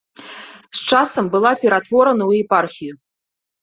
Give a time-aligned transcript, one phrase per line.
[0.79, 2.93] З часам была ператворана ў епархію.